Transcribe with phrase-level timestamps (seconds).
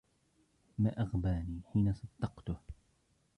[0.77, 2.55] ما أغباني حين صدقته!